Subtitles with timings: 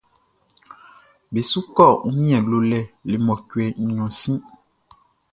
[1.31, 4.39] Be su kɔ wunmiɛn lolɛ le mɔcuɛ nɲɔn sin.